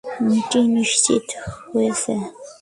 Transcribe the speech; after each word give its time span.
Meeting 0.25 0.63
নিশ্চিত 0.75 1.25
হয়েছে? 1.71 2.13